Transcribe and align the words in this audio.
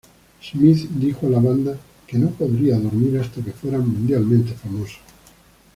Smith 0.41 0.87
dijo 0.95 1.27
a 1.27 1.29
la 1.29 1.37
banda 1.39 1.77
que 2.07 2.17
"no 2.17 2.31
podría 2.31 2.79
dormir 2.79 3.19
hasta 3.19 3.39
que 3.43 3.51
fueran 3.51 3.87
mundialmente 3.87 4.51
famosos". 4.55 4.97